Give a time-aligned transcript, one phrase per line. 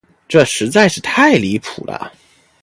[0.27, 2.11] 这实在是太离谱了。